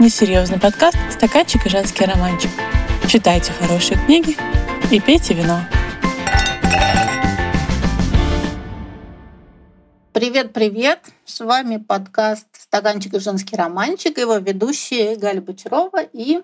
[0.00, 2.50] несерьезный подкаст «Стаканчик и женский романчик».
[3.06, 4.34] Читайте хорошие книги
[4.90, 5.60] и пейте вино.
[10.14, 11.00] Привет-привет!
[11.26, 16.40] С вами подкаст «Стаканчик и женский романчик», его ведущие Галя Бочарова и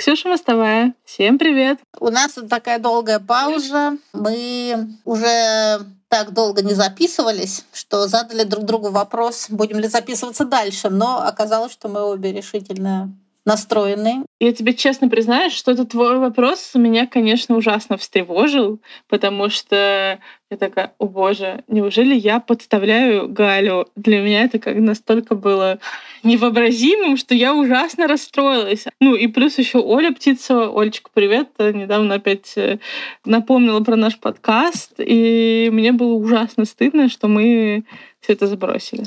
[0.00, 0.94] Ксюша Мостовая.
[1.04, 1.78] Всем привет!
[1.98, 3.98] У нас такая долгая пауза.
[4.14, 10.88] Мы уже так долго не записывались, что задали друг другу вопрос, будем ли записываться дальше.
[10.88, 13.12] Но оказалось, что мы обе решительно
[13.50, 14.24] настроены.
[14.38, 20.56] Я тебе честно признаюсь, что этот твой вопрос меня, конечно, ужасно встревожил, потому что я
[20.56, 23.88] такая, о боже, неужели я подставляю Галю?
[23.96, 25.80] Для меня это как настолько было
[26.22, 28.84] невообразимым, что я ужасно расстроилась.
[29.00, 32.78] Ну и плюс еще Оля Птицева, Олечка, привет, недавно опять э,
[33.24, 37.84] напомнила про наш подкаст, и мне было ужасно стыдно, что мы
[38.20, 39.04] все это забросили.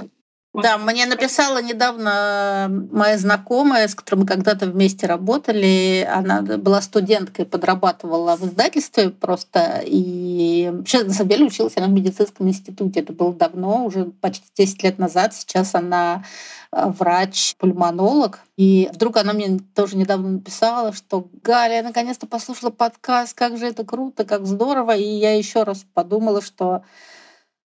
[0.53, 6.07] Да, мне написала недавно моя знакомая, с которой мы когда-то вместе работали.
[6.11, 9.81] Она была студенткой, подрабатывала в издательстве просто.
[9.83, 12.99] И вообще, на самом деле, училась она в медицинском институте.
[12.99, 15.33] Это было давно, уже почти 10 лет назад.
[15.33, 16.23] Сейчас она
[16.71, 18.39] э, врач-пульмонолог.
[18.55, 23.65] И вдруг она мне тоже недавно написала, что Галя, я наконец-то послушала подкаст, как же
[23.65, 24.95] это круто, как здорово.
[24.95, 26.83] И я еще раз подумала, что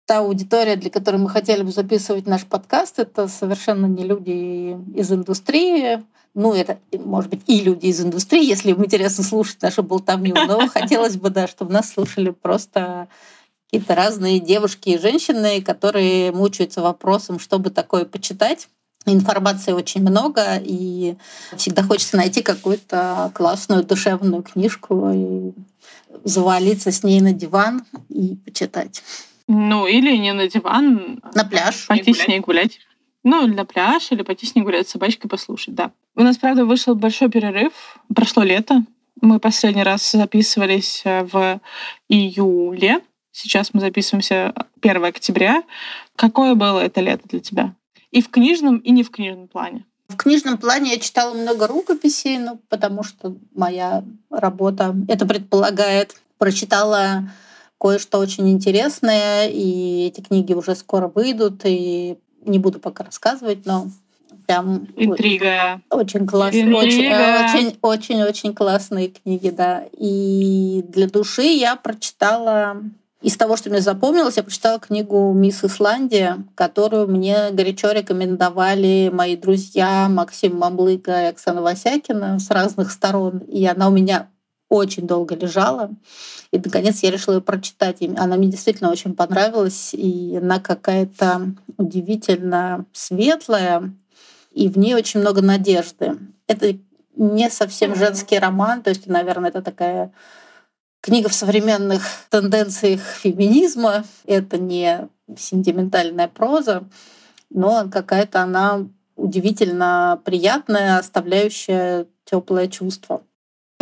[0.06, 5.12] та аудитория, для которой мы хотели бы записывать наш подкаст, это совершенно не люди из
[5.12, 6.04] индустрии.
[6.34, 10.34] Ну, это, может быть, и люди из индустрии, если им интересно слушать нашу болтовню.
[10.34, 13.08] Но хотелось бы, да, чтобы нас слушали просто
[13.66, 18.68] какие-то разные девушки и женщины, которые мучаются вопросом, чтобы такое почитать.
[19.04, 21.16] Информации очень много, и
[21.56, 25.52] всегда хочется найти какую-то классную душевную книжку и
[26.24, 29.02] завалиться с ней на диван и почитать.
[29.48, 31.20] Ну, или не на диван.
[31.34, 31.86] На пляж.
[31.86, 32.78] Пойти с ней гулять.
[33.24, 35.92] Ну, на пляж, или пойти с ней гулять с собачкой, послушать, да.
[36.16, 37.72] У нас, правда, вышел большой перерыв.
[38.14, 38.84] Прошло лето.
[39.20, 41.60] Мы последний раз записывались э, в
[42.08, 43.00] июле.
[43.30, 45.62] Сейчас мы записываемся 1 октября.
[46.16, 47.74] Какое было это лето для тебя?
[48.10, 49.86] И в книжном, и не в книжном плане.
[50.08, 56.20] В книжном плане я читала много рукописей, ну, потому что моя работа это предполагает.
[56.36, 57.30] Прочитала
[57.82, 62.16] кое-что очень интересное, и эти книги уже скоро выйдут, и
[62.46, 63.88] не буду пока рассказывать, но
[64.46, 65.80] прям интрига.
[65.90, 69.84] Очень классные, очень, очень, очень, очень классные книги, да.
[69.98, 72.76] И для души я прочитала
[73.20, 79.34] из того, что мне запомнилось, я прочитала книгу «Мисс Исландия», которую мне горячо рекомендовали мои
[79.34, 83.38] друзья Максим Мамлыка и Оксана Васякина с разных сторон.
[83.38, 84.28] И она у меня
[84.72, 85.90] очень долго лежала.
[86.50, 87.98] И, наконец, я решила ее прочитать.
[88.00, 89.92] И она мне действительно очень понравилась.
[89.92, 93.92] И она какая-то удивительно светлая.
[94.50, 96.18] И в ней очень много надежды.
[96.46, 96.74] Это
[97.16, 98.82] не совсем женский роман.
[98.82, 100.12] То есть, наверное, это такая
[101.02, 104.04] книга в современных тенденциях феминизма.
[104.24, 106.84] Это не сентиментальная проза,
[107.50, 113.22] но какая-то она удивительно приятная, оставляющая теплое чувство.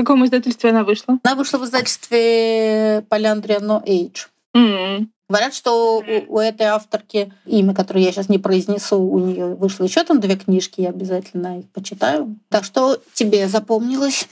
[0.01, 1.19] В каком издательстве она вышла?
[1.23, 4.29] Она вышла в издательстве No Age.
[4.57, 5.07] Mm-hmm.
[5.29, 9.85] Говорят, что у, у этой авторки, имя, которое я сейчас не произнесу, у нее вышло
[9.85, 12.35] еще там две книжки, я обязательно их почитаю.
[12.49, 14.27] Так что тебе запомнилось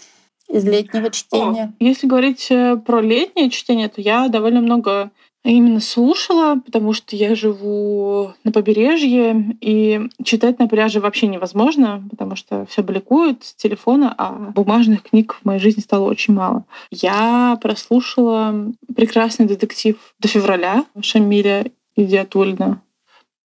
[0.49, 1.75] из летнего чтения?
[1.78, 5.11] О, если говорить э, про летнее чтение, то я довольно много
[5.44, 12.37] именно слушала, потому что я живу на побережье, и читать на пляже вообще невозможно, потому
[12.37, 16.65] что все бликует с телефона, а бумажных книг в моей жизни стало очень мало.
[16.91, 22.82] Я прослушала прекрасный детектив до февраля Шамиля Идиатульна.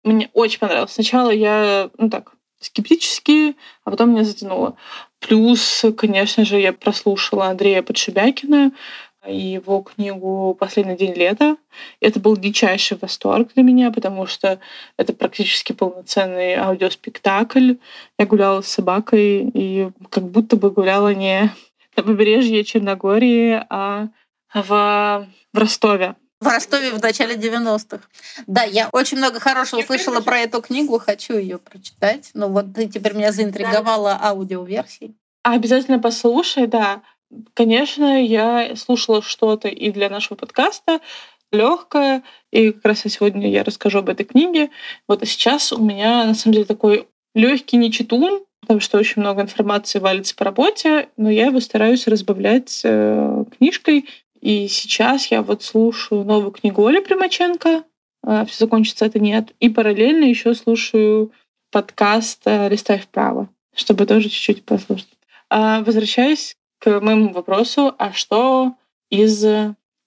[0.04, 0.92] Мне очень понравилось.
[0.92, 4.76] Сначала я, ну так, скептически, а потом меня затянуло.
[5.20, 8.72] Плюс, конечно же, я прослушала Андрея Подшибякина,
[9.28, 11.58] его книгу «Последний день лета».
[12.00, 14.60] Это был дичайший восторг для меня, потому что
[14.98, 17.76] это практически полноценный аудиоспектакль.
[18.18, 21.54] Я гуляла с собакой и как будто бы гуляла не
[21.96, 24.08] на побережье Черногории, а
[24.54, 26.16] в, в Ростове.
[26.40, 28.00] В Ростове в начале 90-х.
[28.48, 32.32] Да, я очень много хорошего слышала про эту книгу, хочу ее прочитать.
[32.34, 35.16] Но вот ты теперь меня заинтриговала аудиоверсией.
[35.44, 37.04] Обязательно послушай, да.
[37.54, 41.00] Конечно, я слушала что-то и для нашего подкаста,
[41.52, 44.70] легкое, и как раз сегодня я расскажу об этой книге.
[45.08, 50.00] Вот сейчас у меня на самом деле такой легкий нечитун, потому что очень много информации
[50.00, 54.06] валится по работе, но я его стараюсь разбавлять э, книжкой.
[54.40, 57.84] И сейчас я вот слушаю новую книгу Оли Примаченко
[58.26, 61.32] э, «Все закончится, это нет», и параллельно еще слушаю
[61.72, 63.50] подкаст э, «Листай вправо».
[63.76, 65.08] чтобы тоже чуть-чуть послушать.
[65.50, 68.74] А, возвращаясь к моему вопросу, а что
[69.10, 69.46] из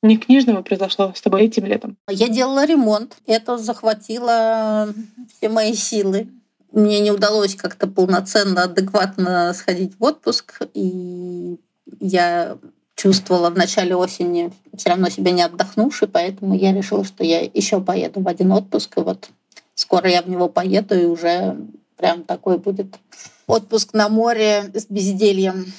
[0.03, 1.97] не книжного произошло с тобой этим летом?
[2.09, 3.17] Я делала ремонт.
[3.27, 4.93] Это захватило
[5.37, 6.29] все мои силы.
[6.73, 10.63] Мне не удалось как-то полноценно, адекватно сходить в отпуск.
[10.75, 11.59] И
[12.01, 12.59] я
[12.97, 17.81] чувствовала в начале осени все равно себя не отдохнувшей, поэтому я решила, что я еще
[17.81, 18.99] поеду в один отпуск.
[18.99, 19.31] И вот
[19.75, 21.57] скоро я в него поеду, и уже
[21.97, 22.99] прям такой будет
[23.47, 25.73] отпуск на море с бездельем.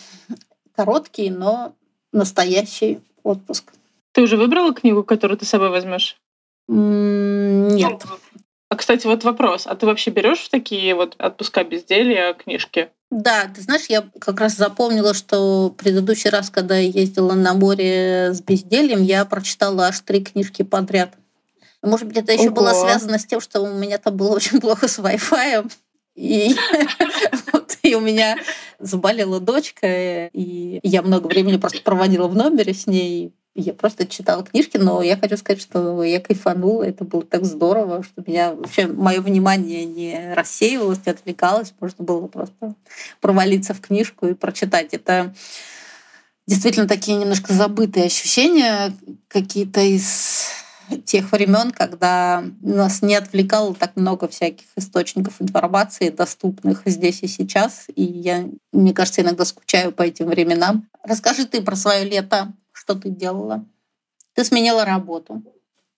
[0.76, 1.74] Короткий, но
[2.12, 3.74] настоящий отпуск.
[4.12, 6.18] Ты уже выбрала книгу, которую ты с собой возьмешь?
[6.68, 8.04] Нет.
[8.70, 9.68] А, кстати, вот вопрос.
[9.68, 12.90] А ты вообще берешь в такие вот отпуска безделья книжки?
[13.12, 18.34] Да, ты знаешь, я как раз запомнила, что предыдущий раз, когда я ездила на море
[18.34, 21.14] с бездельем, я прочитала аж три книжки подряд.
[21.84, 22.56] Может быть, это еще Ого.
[22.56, 25.72] было связано с тем, что у меня там было очень плохо с Wi-Fi.
[26.16, 26.56] И,
[27.54, 28.38] вот, и у меня
[28.80, 33.34] заболела дочка, и я много времени просто проводила в номере с ней.
[33.58, 36.84] Я просто читала книжки, но я хочу сказать, что я кайфанула.
[36.84, 41.74] Это было так здорово, что меня вообще мое внимание не рассеивалось, не отвлекалось.
[41.80, 42.76] Можно было просто
[43.22, 44.94] провалиться в книжку и прочитать.
[44.94, 45.34] Это
[46.48, 48.94] действительно такие немножко забытые ощущения,
[49.30, 50.65] какие-то из
[51.06, 57.86] тех времен, когда нас не отвлекало так много всяких источников информации, доступных здесь и сейчас.
[57.96, 60.88] И я, мне кажется, иногда скучаю по этим временам.
[61.04, 62.54] Расскажи ты про свое лето
[62.86, 63.66] что ты делала?
[64.34, 65.42] Ты сменила работу.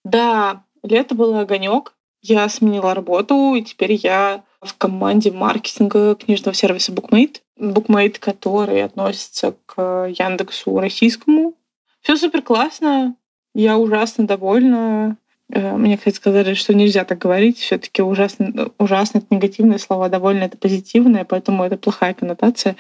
[0.04, 1.94] Да, лето было огонек.
[2.22, 7.42] Я сменила работу, и теперь я в команде маркетинга книжного сервиса Bookmate.
[7.60, 11.56] Bookmate, который относится к Яндексу российскому.
[12.02, 13.16] Все супер классно.
[13.58, 15.18] Я ужасно довольна.
[15.52, 17.58] Э, мне, кстати, сказали, что нельзя так говорить.
[17.58, 22.76] Все-таки ужасно, ужасно это негативные слова, довольно это позитивное, поэтому это плохая коннотация.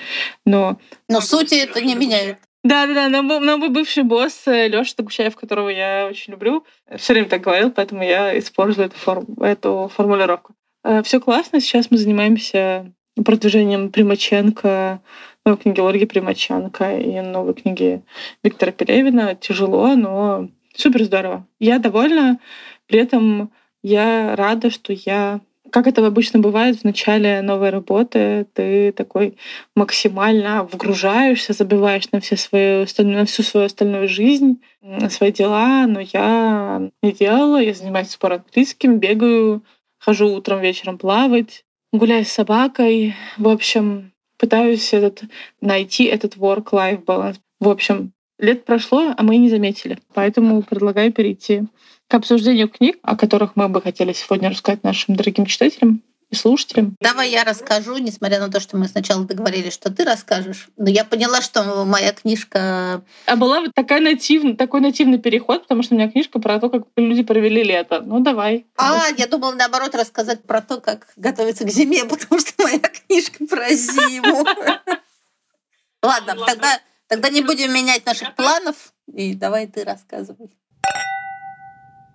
[0.45, 0.77] Но,
[1.09, 2.37] Но сути это не меняет.
[2.63, 3.09] Да, да, да.
[3.09, 6.63] Но, но мой бывший босс э, Леша Догущаев, которого я очень люблю,
[6.95, 10.53] все время так говорил, поэтому я использую эту, форм, эту формулировку.
[10.83, 11.59] Э, все классно.
[11.59, 12.93] Сейчас мы занимаемся
[13.25, 15.01] продвижением Примаченко,
[15.43, 18.03] новой книги Ольги Примаченко и новой книги
[18.43, 19.33] Виктора Пелевина.
[19.33, 21.45] Тяжело, но супер здорово.
[21.59, 22.39] Я довольна.
[22.87, 23.51] При этом
[23.83, 25.41] я рада, что я
[25.71, 29.37] как это обычно бывает в начале новой работы, ты такой
[29.75, 35.99] максимально вгружаешься, забиваешь на, все свои, на всю свою остальную жизнь, на свои дела, но
[35.99, 39.63] я не делала, я занимаюсь спорт английским, бегаю,
[39.99, 43.15] хожу утром, вечером плавать, гуляю с собакой.
[43.37, 45.23] В общем, пытаюсь этот,
[45.61, 47.37] найти этот work-life balance.
[47.59, 49.99] В общем, лет прошло, а мы не заметили.
[50.13, 51.63] Поэтому предлагаю перейти
[52.07, 56.95] к обсуждению книг, о которых мы бы хотели сегодня рассказать нашим дорогим читателям и слушателям.
[56.99, 60.67] Давай я расскажу, несмотря на то, что мы сначала договорились, что ты расскажешь.
[60.75, 63.01] Но я поняла, что моя книжка...
[63.25, 66.69] А была вот такая нативный, такой нативный переход, потому что у меня книжка про то,
[66.69, 68.01] как люди провели лето.
[68.01, 68.65] Ну, давай.
[68.77, 73.45] А, я думала, наоборот, рассказать про то, как готовиться к зиме, потому что моя книжка
[73.45, 74.45] про зиму.
[76.03, 78.93] Ладно, тогда, тогда не будем менять наших планов.
[79.13, 80.49] И давай ты рассказывай.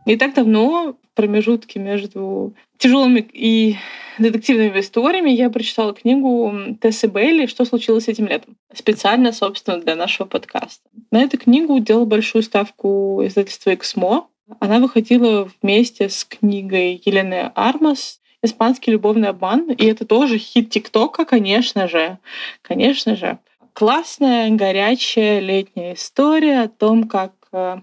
[0.04, 3.76] Не так давно, в промежутке между тяжелыми и
[4.18, 10.26] детективными историями, я прочитала книгу Тессы Бейли «Что случилось этим летом?» специально, собственно, для нашего
[10.26, 10.88] подкаста.
[11.10, 14.26] На эту книгу делал большую ставку издательство «Эксмо».
[14.58, 19.70] Она выходила вместе с книгой Елены Армас «Испанский любовный обман».
[19.70, 22.18] И это тоже хит ТикТока, конечно же.
[22.60, 23.38] Конечно же.
[23.74, 27.78] Классная, горячая летняя история о том, как э,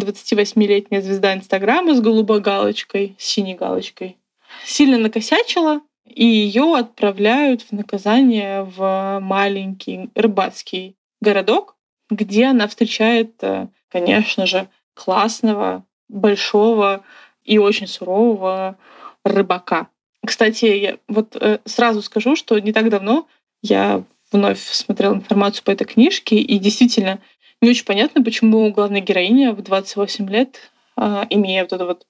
[0.00, 4.16] 28-летняя звезда Инстаграма с голубой галочкой, с синей галочкой,
[4.64, 11.76] сильно накосячила, и ее отправляют в наказание в маленький рыбацкий городок,
[12.10, 17.04] где она встречает, э, конечно же, классного, большого
[17.44, 18.78] и очень сурового
[19.24, 19.88] рыбака.
[20.24, 23.26] Кстати, я вот э, сразу скажу, что не так давно
[23.62, 27.20] я вновь смотрела информацию по этой книжке, и действительно
[27.62, 32.06] не очень понятно, почему главная героиня в 28 лет, а, имея вот эту вот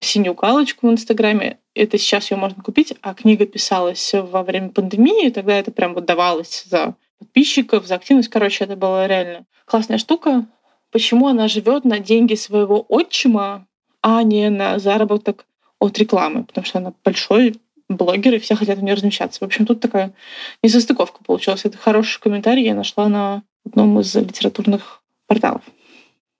[0.00, 5.30] синюю галочку в Инстаграме, это сейчас ее можно купить, а книга писалась во время пандемии,
[5.30, 8.28] тогда это прям вот давалось за подписчиков, за активность.
[8.28, 10.46] Короче, это была реально классная штука.
[10.90, 13.66] Почему она живет на деньги своего отчима,
[14.02, 15.46] а не на заработок
[15.78, 16.44] от рекламы?
[16.44, 19.40] Потому что она большой блогер, и все хотят в ней размещаться.
[19.40, 20.12] В общем, тут такая
[20.62, 21.64] несостыковка получилась.
[21.64, 25.62] Это хороший комментарий я нашла на одном из литературных порталов.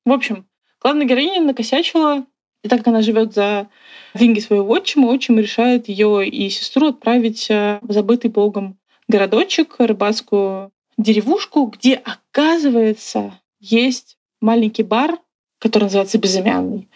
[0.04, 0.46] В общем,
[0.80, 2.24] главная героиня накосячила,
[2.62, 3.68] и так как она живет за
[4.14, 8.78] деньги своего отчима, отчим решает ее и сестру отправить э, в забытый богом
[9.08, 15.18] городочек, рыбацкую деревушку, где, оказывается, есть маленький бар,
[15.58, 16.88] который называется «Безымянный»,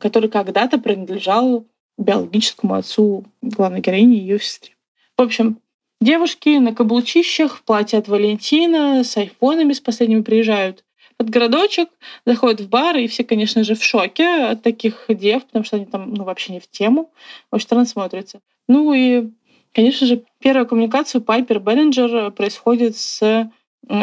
[0.00, 1.66] который когда-то принадлежал
[2.00, 4.74] биологическому отцу главной героини и ее сестре.
[5.16, 5.58] В общем,
[6.00, 10.84] девушки на каблучищах, в от Валентина, с айфонами с последними приезжают
[11.16, 11.90] под городочек,
[12.24, 15.84] заходят в бар, и все, конечно же, в шоке от таких дев, потому что они
[15.84, 17.12] там ну, вообще не в тему.
[17.50, 18.40] Очень странно смотрятся.
[18.68, 19.28] Ну и,
[19.74, 23.50] конечно же, первая коммуникация Пайпер Беллинджер происходит с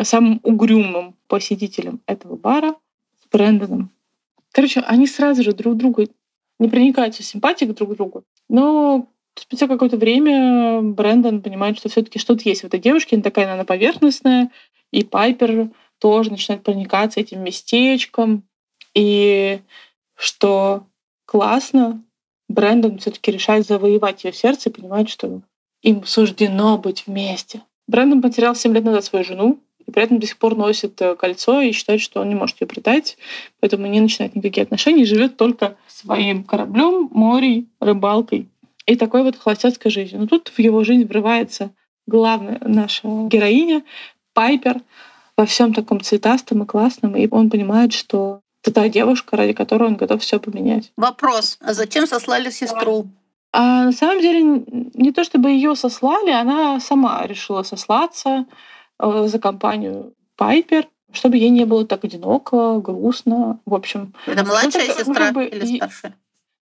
[0.03, 2.75] самым угрюмым посетителем этого бара,
[3.23, 3.89] с Брэндоном.
[4.51, 6.07] Короче, они сразу же друг другу
[6.59, 8.23] не проникаются симпатией друг к другу.
[8.49, 13.23] Но спустя какое-то время Брэндон понимает, что все таки что-то есть в этой девушке, она
[13.23, 14.51] такая, она поверхностная,
[14.91, 18.43] и Пайпер тоже начинает проникаться этим местечком,
[18.93, 19.59] и
[20.15, 20.87] что
[21.25, 22.03] классно,
[22.49, 25.41] Брэндон все таки решает завоевать ее сердце и понимает, что
[25.81, 27.61] им суждено быть вместе.
[27.87, 31.15] Брэндон потерял 7 лет назад свою жену, и при этом до сих пор носит э,
[31.15, 33.17] кольцо и считает, что он не может ее предать,
[33.59, 38.49] поэтому не начинает никакие отношения живет только своим кораблем, морей, рыбалкой
[38.85, 40.21] и такой вот холостяцкой жизнью.
[40.21, 41.71] Но тут в его жизнь врывается
[42.05, 43.83] главная наша героиня,
[44.33, 44.81] Пайпер,
[45.35, 49.87] во всем таком цветастом и классном, и он понимает, что это та девушка, ради которой
[49.87, 50.91] он готов все поменять.
[50.97, 53.07] Вопрос: а зачем сослали сестру?
[53.53, 54.41] А на самом деле
[54.93, 58.45] не то чтобы ее сослали, она сама решила сослаться
[58.99, 63.59] за компанию Пайпер, чтобы ей не было так одиноко, грустно.
[63.65, 64.13] В общем.
[64.25, 66.15] Это младшая ну, сестра ну, как бы, или старшая?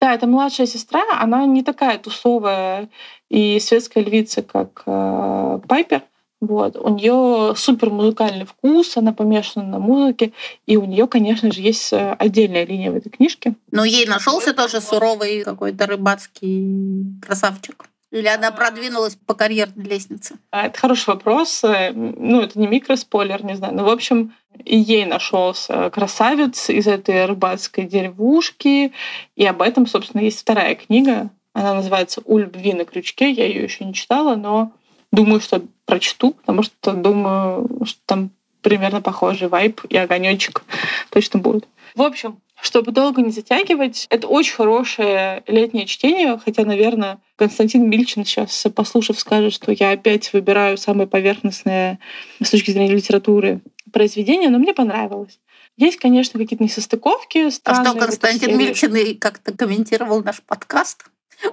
[0.02, 1.04] Да, это младшая сестра.
[1.20, 2.90] Она не такая тусовая
[3.30, 6.04] и светская львица, как э, Пайпер.
[6.42, 6.78] Вот.
[6.78, 10.32] У нее супер музыкальный вкус, она помешана на музыке,
[10.66, 13.56] и у нее, конечно же, есть э, отдельная линия в этой книжке.
[13.72, 17.89] Но ей нашелся тоже суровый какой-то рыбацкий красавчик.
[18.12, 20.38] Или она продвинулась по карьерной лестнице?
[20.52, 21.64] А, это хороший вопрос.
[21.64, 23.76] Э, ну, это не микроспойлер, не знаю.
[23.76, 24.34] Но, в общем,
[24.66, 28.94] и ей нашелся красавец из этой рыбацкой деревушки.
[29.36, 31.30] И об этом, собственно, есть вторая книга.
[31.54, 33.30] Она называется «У любви на крючке».
[33.30, 34.72] Я ее еще не читала, но
[35.12, 40.64] думаю, что прочту, потому что думаю, что там примерно похожий вайп и огонечек
[41.12, 41.68] точно будет.
[41.96, 48.26] В общем, чтобы долго не затягивать, это очень хорошее летнее чтение, хотя, наверное, Константин Мильчин
[48.26, 52.00] сейчас, послушав, скажет, что я опять выбираю самое поверхностное
[52.42, 53.62] с точки зрения литературы
[53.92, 55.40] произведение, но мне понравилось.
[55.78, 57.50] Есть, конечно, какие-то несостыковки.
[57.64, 61.06] А что, Константин Мильчин как-то комментировал наш подкаст?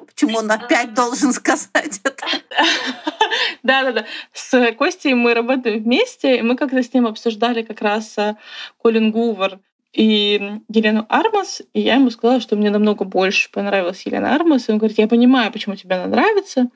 [0.07, 2.27] Почему он опять должен сказать это?
[3.63, 4.05] Да-да-да.
[4.33, 8.35] С Костей мы работаем вместе, и мы как-то с ним обсуждали как раз э,
[8.83, 9.61] Колин Гувер
[9.97, 14.73] и Елену Армас, и я ему сказала, что мне намного больше понравилась Елена Армас, и
[14.73, 16.69] он говорит, я понимаю, почему тебе она нравится,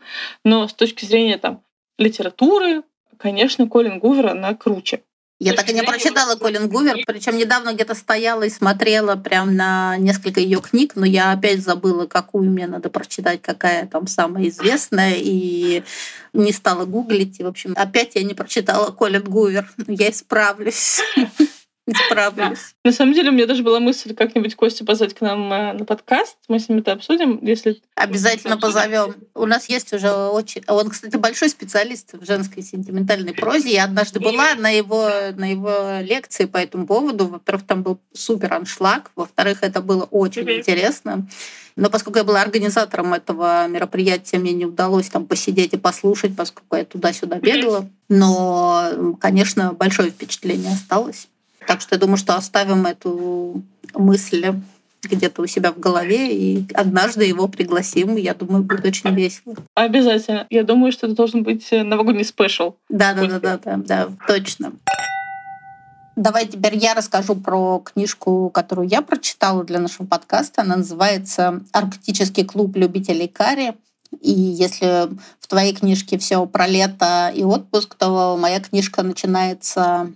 [0.42, 1.62] но с точки зрения там
[1.98, 2.82] литературы,
[3.18, 5.02] конечно, Колин Гувер, она круче.
[5.38, 9.96] Я так и не прочитала Колин Гувер, причем недавно где-то стояла и смотрела прям на
[9.98, 15.14] несколько ее книг, но я опять забыла, какую мне надо прочитать, какая там самая известная,
[15.16, 15.82] и
[16.32, 17.40] не стала гуглить.
[17.40, 19.70] И, в общем, опять я не прочитала Колин Гувер.
[19.86, 21.00] Я исправлюсь.
[22.06, 22.74] Справлюсь.
[22.84, 25.84] На самом деле, у меня даже была мысль как-нибудь Костю позвать к нам э, на
[25.84, 26.36] подкаст.
[26.48, 27.80] Мы с ним это обсудим, если...
[27.94, 29.14] Обязательно позовем.
[29.34, 30.62] У нас есть уже очень...
[30.66, 33.72] Он, кстати, большой специалист в женской сентиментальной прозе.
[33.72, 37.26] Я однажды была на его, на его лекции по этому поводу.
[37.26, 39.10] Во-первых, там был супер аншлаг.
[39.16, 41.26] Во-вторых, это было очень интересно.
[41.76, 46.76] Но поскольку я была организатором этого мероприятия, мне не удалось там посидеть и послушать, поскольку
[46.76, 47.88] я туда-сюда бегала.
[48.08, 51.28] Но, конечно, большое впечатление осталось.
[51.70, 53.62] Так что я думаю, что оставим эту
[53.94, 54.54] мысль
[55.04, 58.16] где-то у себя в голове, и однажды его пригласим.
[58.16, 59.54] Я думаю, будет очень весело.
[59.76, 60.48] Обязательно.
[60.50, 62.74] Я думаю, что это должен быть э, новогодний спешл.
[62.88, 64.72] Да, да, да, да, да, да, точно.
[66.16, 70.62] Давай теперь я расскажу про книжку, которую я прочитала для нашего подкаста.
[70.62, 73.74] Она называется «Арктический клуб любителей карри».
[74.20, 75.08] И если
[75.38, 80.12] в твоей книжке все про лето и отпуск, то моя книжка начинается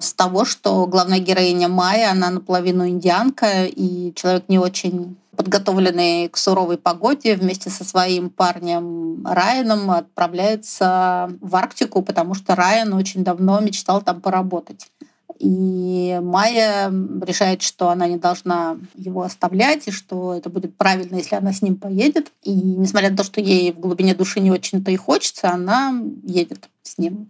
[0.00, 6.36] с того, что главная героиня Майя, она наполовину индианка, и человек не очень подготовленный к
[6.36, 13.60] суровой погоде, вместе со своим парнем Райаном отправляется в Арктику, потому что Райан очень давно
[13.60, 14.90] мечтал там поработать.
[15.38, 16.90] И Майя
[17.22, 21.62] решает, что она не должна его оставлять, и что это будет правильно, если она с
[21.62, 22.32] ним поедет.
[22.42, 26.68] И несмотря на то, что ей в глубине души не очень-то и хочется, она едет
[26.82, 27.28] с ним.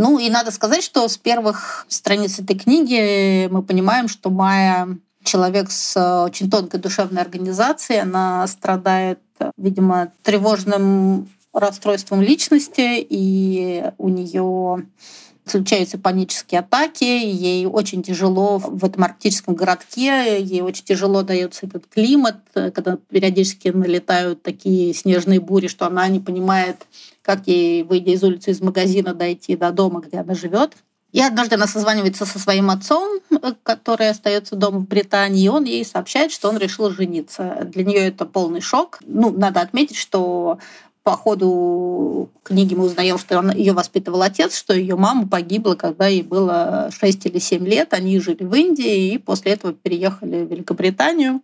[0.00, 5.72] Ну и надо сказать, что с первых страниц этой книги мы понимаем, что Майя человек
[5.72, 8.02] с э, очень тонкой душевной организацией.
[8.02, 9.18] Она страдает,
[9.56, 14.86] видимо, тревожным расстройством личности, и у нее
[15.50, 21.86] случаются панические атаки, ей очень тяжело в этом арктическом городке, ей очень тяжело дается этот
[21.86, 26.86] климат, когда периодически налетают такие снежные бури, что она не понимает,
[27.22, 30.76] как ей, выйдя из улицы, из магазина, дойти до дома, где она живет.
[31.10, 33.20] И однажды она созванивается со своим отцом,
[33.62, 37.66] который остается дома в Британии, и он ей сообщает, что он решил жениться.
[37.72, 38.98] Для нее это полный шок.
[39.06, 40.58] Ну, надо отметить, что
[41.08, 46.06] по ходу книги мы узнаем, что он, ее воспитывал отец, что ее мама погибла, когда
[46.06, 47.94] ей было 6 или 7 лет.
[47.94, 51.40] Они жили в Индии и после этого переехали в Великобританию.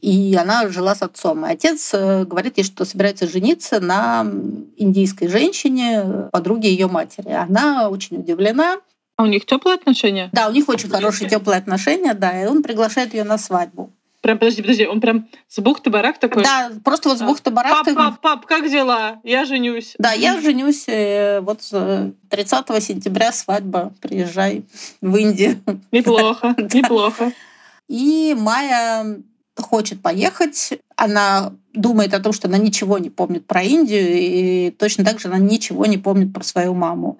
[0.00, 1.44] И она жила с отцом.
[1.44, 4.26] И отец э, говорит ей, что собирается жениться на
[4.78, 7.28] индийской женщине, подруге ее матери.
[7.28, 8.78] Она очень удивлена.
[9.18, 10.30] А у них теплые отношения?
[10.32, 12.42] Да, у них очень хорошие теплые отношения, да.
[12.42, 13.92] И он приглашает ее на свадьбу.
[14.22, 16.44] Прям, подожди, подожди, он прям с бухты-барах такой?
[16.44, 17.84] Да, просто вот с бухты-барах.
[17.84, 19.20] Пап, пап, пап, как дела?
[19.24, 19.96] Я женюсь.
[19.98, 20.86] Да, я женюсь.
[20.86, 21.60] Вот
[22.30, 23.92] 30 э, сентября свадьба.
[24.00, 24.64] Приезжай
[25.00, 25.60] в Индию.
[25.90, 27.32] Неплохо, неплохо.
[27.88, 29.18] И Майя
[29.58, 30.78] хочет поехать.
[30.96, 35.28] Она думает о том, что она ничего не помнит про Индию, и точно так же
[35.28, 37.18] она ничего не помнит про свою маму.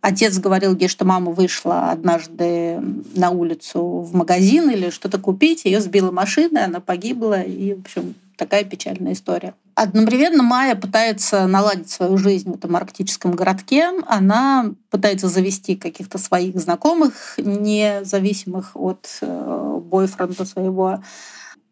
[0.00, 2.78] Отец говорил ей, что мама вышла однажды
[3.14, 8.14] на улицу в магазин или что-то купить, ее сбила машина, она погибла, и, в общем,
[8.36, 9.54] такая печальная история.
[9.74, 13.90] Одновременно Майя пытается наладить свою жизнь в этом арктическом городке.
[14.06, 21.02] Она пытается завести каких-то своих знакомых, независимых от э, бойфренда своего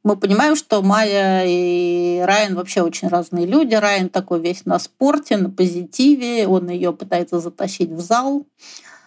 [0.04, 3.74] мы понимаем, что Майя и Райан вообще очень разные люди.
[3.74, 8.44] Райан такой весь на спорте, на позитиве, он ее пытается затащить в зал.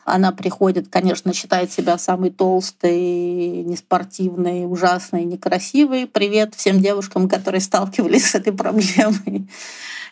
[0.05, 6.05] Она приходит, конечно, считает себя самой толстой, неспортивной, ужасной, некрасивой.
[6.05, 9.49] Привет всем девушкам, которые сталкивались с этой проблемой.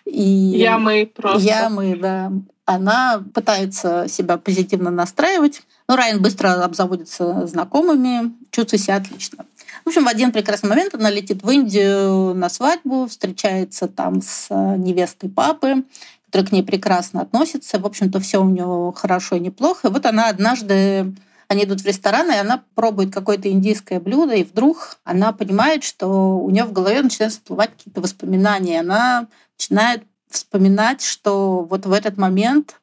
[0.06, 1.48] И я мы просто.
[1.48, 2.32] Я мы, да.
[2.66, 5.62] Она пытается себя позитивно настраивать.
[5.88, 9.46] Но Райан быстро обзаводится знакомыми, чувствует себя отлично.
[9.84, 14.48] В общем, в один прекрасный момент она летит в Индию на свадьбу, встречается там с
[14.50, 15.84] э, невестой папы,
[16.26, 17.80] который к ней прекрасно относится.
[17.80, 19.88] В общем-то, все у нее хорошо и неплохо.
[19.88, 21.14] И вот она однажды
[21.48, 26.40] они идут в ресторан, и она пробует какое-то индийское блюдо, и вдруг она понимает, что
[26.40, 28.80] у нее в голове начинают всплывать какие-то воспоминания.
[28.80, 32.80] Она начинает вспоминать, что вот в этот момент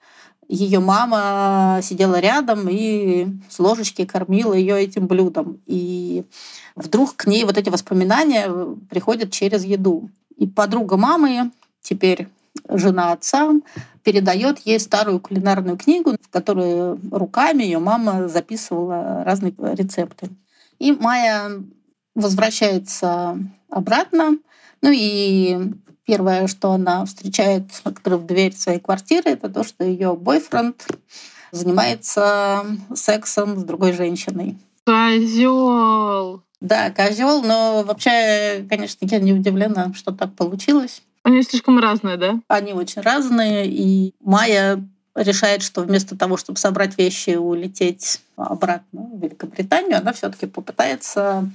[0.50, 5.60] ее мама сидела рядом и с ложечки кормила ее этим блюдом.
[5.66, 6.24] И
[6.74, 8.50] вдруг к ней вот эти воспоминания
[8.88, 10.10] приходят через еду.
[10.36, 12.28] И подруга мамы, теперь
[12.68, 13.52] жена отца,
[14.02, 20.30] передает ей старую кулинарную книгу, в которой руками ее мама записывала разные рецепты.
[20.80, 21.62] И Майя
[22.16, 24.38] возвращается обратно,
[24.82, 25.74] ну и
[26.06, 30.86] Первое, что она встречает, открыв дверь своей квартиры, это то, что ее бойфренд
[31.52, 34.56] занимается сексом с другой женщиной.
[34.84, 36.42] Козел.
[36.60, 41.02] Да, козел, но вообще, конечно, я не удивлена, что так получилось.
[41.22, 42.40] Они слишком разные, да?
[42.48, 44.82] Они очень разные, и Майя
[45.14, 51.48] решает, что вместо того, чтобы собрать вещи и улететь обратно в Великобританию, она все-таки попытается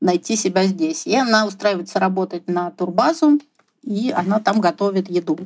[0.00, 1.06] найти себя здесь.
[1.06, 3.40] И она устраивается работать на турбазу,
[3.86, 5.38] и она там готовит еду.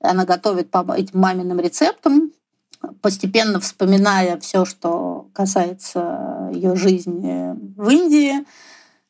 [0.00, 2.32] Она готовит по этим маминым рецептам,
[3.00, 8.44] постепенно вспоминая все, что касается ее жизни в Индии.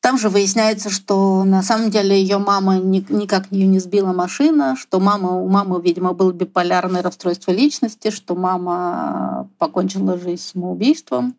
[0.01, 5.01] Там же выясняется, что на самом деле ее мама никак ее не сбила машина, что
[5.01, 11.35] мама, у мамы, видимо, было биполярное расстройство личности, что мама покончила жизнь самоубийством.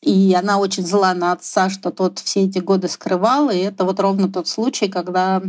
[0.00, 3.50] И она очень зла на отца, что тот все эти годы скрывал.
[3.50, 5.40] И это вот ровно тот случай, когда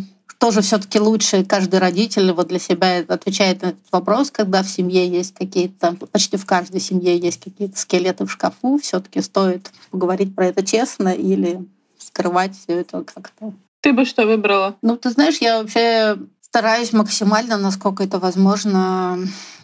[0.44, 5.08] тоже все-таки лучше каждый родитель вот для себя отвечает на этот вопрос, когда в семье
[5.08, 10.48] есть какие-то, почти в каждой семье есть какие-то скелеты в шкафу, все-таки стоит поговорить про
[10.48, 11.66] это честно или
[11.98, 13.54] скрывать все это как-то.
[13.80, 14.76] Ты бы что выбрала?
[14.82, 19.20] Ну, ты знаешь, я вообще стараюсь максимально, насколько это возможно,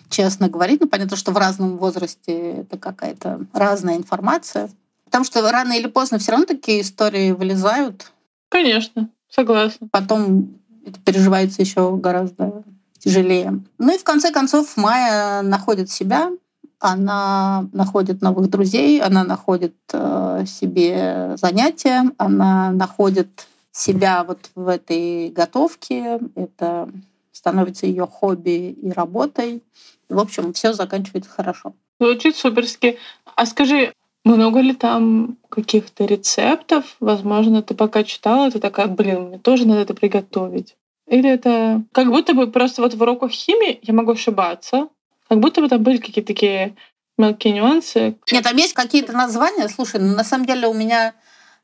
[0.10, 0.80] честно говорить.
[0.80, 4.70] Ну, понятно, что в разном возрасте это какая-то разная информация.
[5.04, 8.13] Потому что рано или поздно все равно такие истории вылезают.
[8.48, 9.89] Конечно, согласна.
[9.92, 10.59] Потом
[10.89, 12.63] это переживается еще гораздо
[12.97, 13.62] тяжелее.
[13.78, 16.32] Ну и в конце концов Майя находит себя,
[16.80, 25.30] она находит новых друзей, она находит э, себе занятия, она находит себя вот в этой
[25.30, 26.19] готовке.
[26.36, 26.89] Это
[27.32, 29.63] становится ее хобби и работой.
[30.08, 31.73] В общем, все заканчивается хорошо.
[31.99, 32.97] Звучит суперски.
[33.36, 36.95] А скажи, много ли там каких-то рецептов?
[36.99, 40.75] Возможно, ты пока читала, ты такая, блин, мне тоже надо это приготовить.
[41.10, 44.89] Или это как будто бы просто вот в уроках химии я могу ошибаться,
[45.28, 46.76] как будто бы там были какие-то такие
[47.17, 48.15] мелкие нюансы.
[48.32, 49.67] Нет, там есть какие-то названия.
[49.69, 51.13] Слушай, ну, на самом деле у меня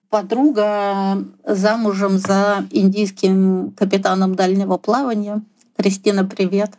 [0.09, 5.41] подруга замужем за индийским капитаном дальнего плавания.
[5.77, 6.71] Кристина, привет.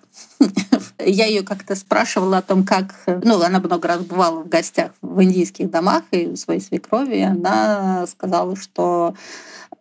[0.98, 2.94] Я ее как-то спрашивала о том, как...
[3.06, 7.20] Ну, она много раз бывала в гостях в индийских домах и у своей свекрови.
[7.20, 9.14] Она сказала, что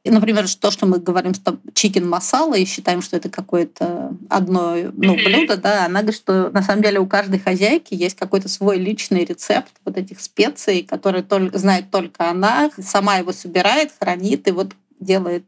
[0.07, 1.41] Например, то, что мы говорим с
[1.73, 6.61] чикен масала и считаем, что это какое-то одно ну, блюдо, да, она говорит, что на
[6.61, 11.57] самом деле у каждой хозяйки есть какой-то свой личный рецепт вот этих специй, который только,
[11.57, 15.45] знает только она, сама его собирает, хранит и вот делает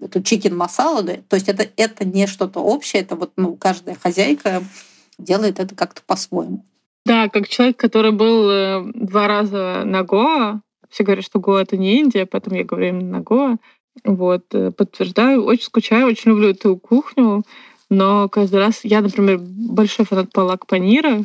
[0.00, 1.04] эту чикен масалу.
[1.04, 4.60] То есть это, это не что-то общее, это вот ну, каждая хозяйка
[5.18, 6.64] делает это как-то по-своему.
[7.06, 11.76] Да, как человек, который был э, два раза на Гоа, все говорят, что Гоа— это
[11.76, 13.56] не Индия, поэтому я говорю именно на Гоа.
[14.04, 17.42] Вот, э, подтверждаю, очень скучаю, очень люблю эту кухню,
[17.90, 21.24] но каждый раз, я, например, большой фанат палак панира,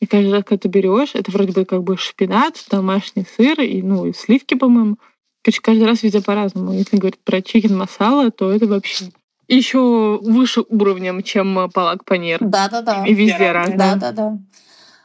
[0.00, 3.80] и каждый раз, когда ты берешь, это вроде бы как бы шпинат, домашний сыр и,
[3.82, 4.98] ну, и сливки, по-моему.
[5.42, 6.72] Короче, каждый раз везде по-разному.
[6.72, 9.06] Если говорить про чикен масала, то это вообще
[9.48, 12.38] еще выше уровнем, чем палак панир.
[12.40, 13.06] Да, да, да.
[13.06, 13.76] И везде разное.
[13.76, 14.38] Да, да, да.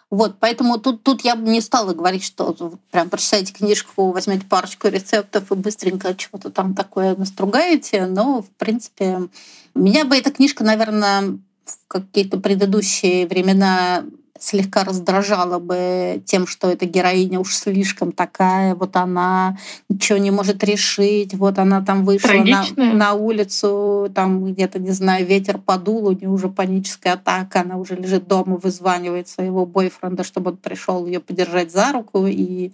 [0.10, 2.56] Вот, поэтому тут, тут я бы не стала говорить, что
[2.90, 8.08] прям прочитайте книжку, возьмете парочку рецептов и быстренько чего-то там такое настругаете.
[8.08, 9.28] Но, в принципе,
[9.76, 14.04] меня бы эта книжка, наверное, в какие-то предыдущие времена
[14.40, 19.58] слегка раздражала бы тем, что эта героиня уж слишком такая, вот она
[19.90, 25.26] ничего не может решить, вот она там вышла на, на улицу, там где-то, не знаю,
[25.26, 30.52] ветер подул, у нее уже паническая атака, она уже лежит дома, вызванивает своего бойфренда, чтобы
[30.52, 32.26] он пришел ее подержать за руку.
[32.28, 32.72] И...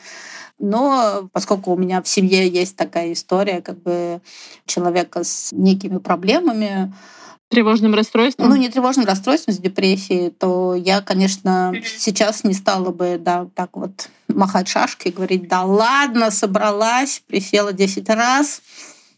[0.60, 4.22] Но поскольку у меня в семье есть такая история, как бы
[4.66, 6.94] человека с некими проблемами,
[7.56, 8.50] тревожным расстройством?
[8.50, 13.70] Ну, не тревожным расстройством, с депрессией, то я, конечно, сейчас не стала бы, да, так
[13.74, 18.62] вот махать шашкой и говорить, да ладно, собралась, присела 10 раз,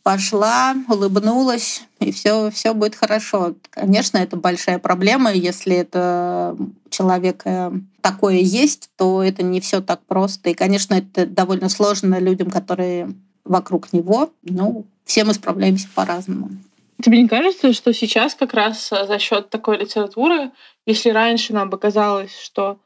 [0.03, 3.55] пошла, улыбнулась, и все, все будет хорошо.
[3.71, 6.55] Конечно, это большая проблема, если это
[6.89, 10.49] человека такое есть, то это не все так просто.
[10.49, 14.29] И, конечно, это довольно сложно людям, которые вокруг него.
[14.43, 16.51] Ну, все мы справляемся по-разному.
[17.01, 20.51] Тебе не кажется, что сейчас как раз э, за счет такой литературы,
[20.85, 22.79] если раньше нам бы казалось, что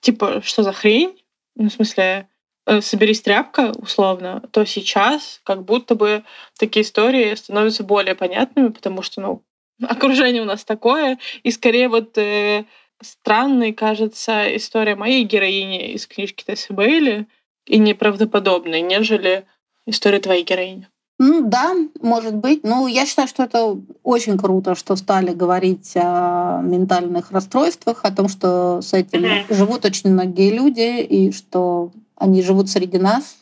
[0.00, 1.18] типа, что за хрень,
[1.56, 2.28] ну, в смысле,
[2.66, 6.24] э, соберись тряпка, условно, то сейчас как будто бы
[6.58, 9.42] такие истории становятся более понятными, потому что, ну,
[9.82, 12.64] окружение у нас такое, и скорее вот э,
[13.00, 17.26] странной кажется история моей героини из книжки Тессы Бейли
[17.66, 19.46] и неправдоподобной, нежели
[19.86, 20.88] история твоей героини.
[21.24, 22.64] Ну да, может быть.
[22.64, 28.26] Ну, я считаю, что это очень круто, что стали говорить о ментальных расстройствах, о том,
[28.26, 29.54] что с этим mm-hmm.
[29.54, 33.36] живут очень многие люди, и что они живут среди нас,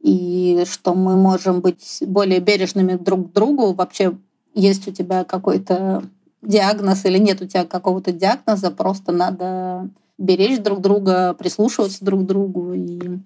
[0.00, 3.74] и что мы можем быть более бережными друг к другу.
[3.74, 4.16] Вообще,
[4.54, 6.02] есть у тебя какой-то
[6.42, 9.88] диагноз или нет у тебя какого-то диагноза, просто надо
[10.18, 13.20] беречь друг друга, прислушиваться друг к другу, и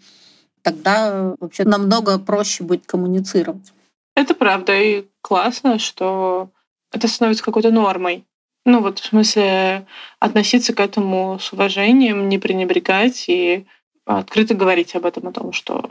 [0.61, 3.73] тогда вообще намного проще будет коммуницировать.
[4.15, 6.51] Это правда, и классно, что
[6.93, 8.25] это становится какой-то нормой.
[8.65, 9.87] Ну вот в смысле
[10.21, 13.67] относиться к этому с уважением, не пренебрегать и
[14.07, 15.89] открыто говорить об этом, о том, что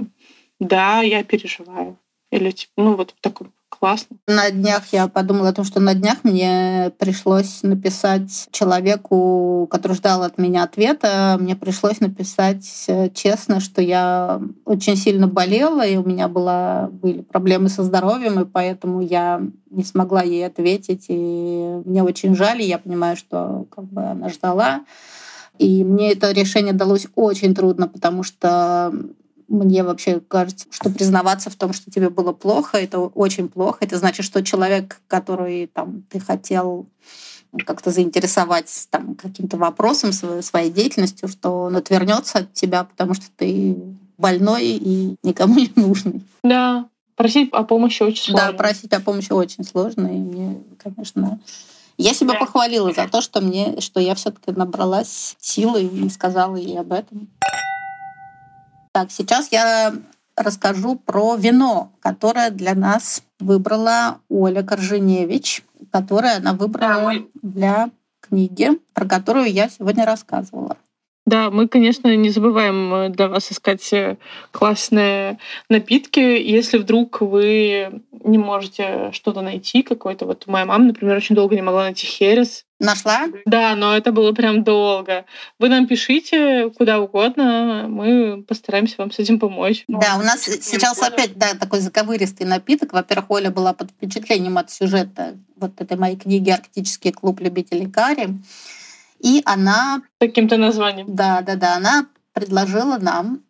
[0.60, 1.98] да, я переживаю.
[2.32, 3.48] Или типа, ну вот такой
[3.80, 4.18] классно.
[4.28, 10.24] На днях я подумала о том, что на днях мне пришлось написать человеку, который ждал
[10.24, 16.04] от меня ответа, мне пришлось написать э, честно, что я очень сильно болела, и у
[16.04, 21.06] меня была, были проблемы со здоровьем, и поэтому я не смогла ей ответить.
[21.10, 24.86] И мне очень жаль, и я понимаю, что как бы она ждала.
[25.58, 28.92] И мне это решение далось очень трудно, потому что
[29.54, 33.78] мне вообще кажется, что признаваться в том, что тебе было плохо, это очень плохо.
[33.82, 36.88] Это значит, что человек, который там, ты хотел
[37.66, 43.26] как-то заинтересовать там, каким-то вопросом, своей, своей деятельностью, что он отвернется от тебя, потому что
[43.38, 43.78] ты
[44.18, 46.24] больной и никому не нужный.
[46.44, 48.52] Да, просить о помощи очень сложно.
[48.52, 50.08] Да, просить о помощи очень сложно.
[50.08, 51.39] И мне, конечно,
[51.98, 52.39] я себя да.
[52.39, 57.30] похвалила за то, что мне, что я все-таки набралась силы и сказала ей об этом.
[58.93, 59.91] Так, сейчас я
[60.36, 69.08] расскажу про вино, которое для нас выбрала Оля Корженевич, которое она выбрала для книги, про
[69.08, 70.77] которую я сегодня рассказывала.
[71.26, 74.18] Да, мы, конечно, не забываем э, для вас искать э,
[74.52, 76.20] классные напитки.
[76.20, 80.26] Если вдруг вы не можете что-то найти, какой-то...
[80.26, 82.66] Вот моя мама, например, очень долго не могла найти херес.
[82.80, 83.28] Нашла?
[83.46, 85.24] Да, но это было прям долго.
[85.60, 89.86] Вы нам пишите куда угодно, мы постараемся вам с этим помочь.
[89.88, 92.92] Да, у нас сейчас опять да, такой заковыристый напиток.
[92.92, 98.28] Во-первых, Оля была под впечатлением от сюжета вот этой моей книги «Арктический клуб любителей карри».
[99.24, 100.04] И она...
[100.20, 101.08] Каким-то названием.
[101.16, 101.78] Да, да, да.
[101.78, 103.42] Она предложила нам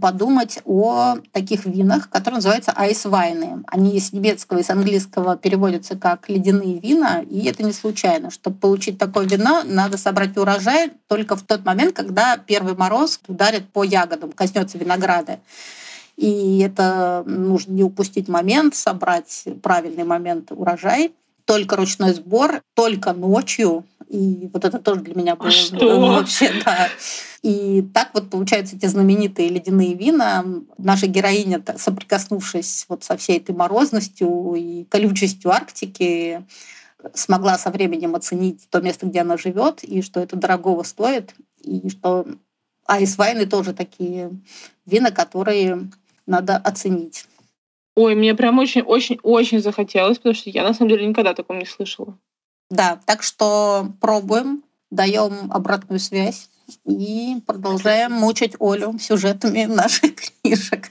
[0.00, 3.62] подумать о таких винах, которые называются айс-вайны.
[3.68, 8.30] Они с немецкого и с английского переводятся как ледяные вина, и это не случайно.
[8.30, 13.68] Чтобы получить такое вино, надо собрать урожай только в тот момент, когда первый мороз ударит
[13.68, 15.38] по ягодам, коснется винограда.
[16.16, 21.12] И это нужно не упустить момент, собрать правильный момент урожай
[21.44, 23.84] только ручной сбор, только ночью.
[24.12, 26.00] И вот это тоже для меня было Что?
[26.00, 26.90] вообще, да.
[27.40, 30.44] И так вот получаются эти знаменитые ледяные вина.
[30.76, 36.44] Наша героиня, соприкоснувшись вот со всей этой морозностью и колючестью Арктики,
[37.14, 41.88] смогла со временем оценить то место, где она живет, и что это дорогого стоит, и
[41.88, 42.26] что
[42.86, 44.30] айс-вайны тоже такие
[44.84, 45.88] вина, которые
[46.26, 47.24] надо оценить.
[47.96, 52.18] Ой, мне прям очень-очень-очень захотелось, потому что я на самом деле никогда такого не слышала.
[52.72, 56.48] Да, так что пробуем, даем обратную связь
[56.86, 60.90] и продолжаем мучить Олю сюжетами наших книжек.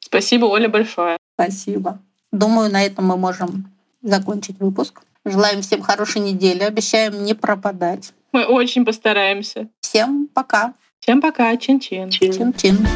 [0.00, 1.16] Спасибо, Оля, большое.
[1.34, 1.98] Спасибо.
[2.30, 5.00] Думаю, на этом мы можем закончить выпуск.
[5.24, 6.62] Желаем всем хорошей недели.
[6.62, 8.12] Обещаем не пропадать.
[8.32, 9.68] Мы очень постараемся.
[9.80, 10.74] Всем пока.
[11.00, 11.56] Всем пока.
[11.56, 12.10] Чин-чин.
[12.10, 12.86] Чин-чин.